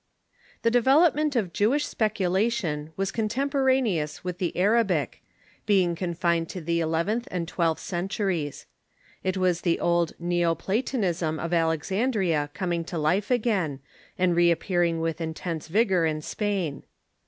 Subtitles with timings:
[0.63, 5.21] ]The development of Jewish speculation was contempora neous with the Arabic,
[5.67, 8.65] being confined to the eleventh and twelfth centuries.
[9.23, 13.79] It was the old neo Platonism of Alexan dria coming to life again,
[14.17, 16.81] and reappearing with intense vigor in Spain.